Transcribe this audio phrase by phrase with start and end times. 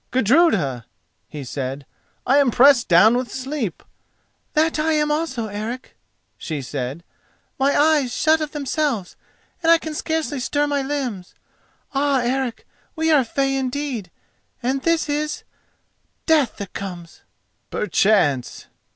[0.09, 0.87] "Gudruda,"
[1.29, 1.85] he said,
[2.25, 3.83] "I am pressed down with sleep."
[4.53, 5.95] "That I am also, Eric,"
[6.39, 7.03] she said.
[7.59, 9.15] "My eyes shut of themselves
[9.61, 11.35] and I can scarcely stir my limbs.
[11.93, 14.09] Ah, Eric, we are fey indeed,
[14.63, 17.21] and this is—death that comes!"
[17.69, 18.65] "Perchance!"